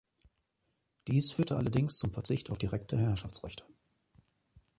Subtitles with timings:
[1.07, 3.65] Dies führte allerdings zum Verzicht auf direkte Herrschaftsrechte.